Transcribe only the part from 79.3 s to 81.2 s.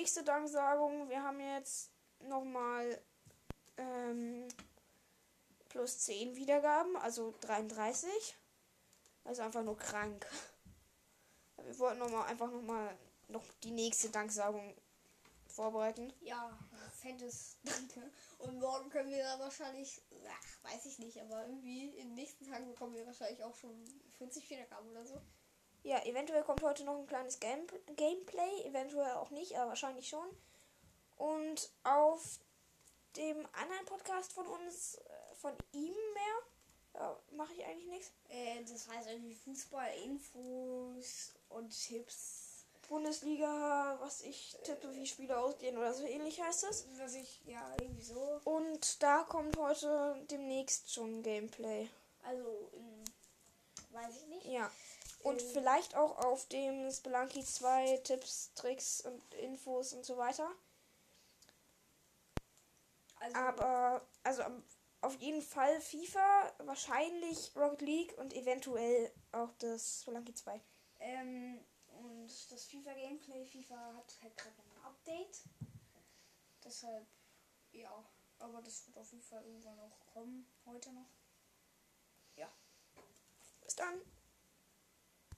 irgendwann noch kommen. Heute noch.